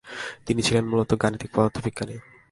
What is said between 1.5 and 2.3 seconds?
পদার্থবিজ্ঞানী।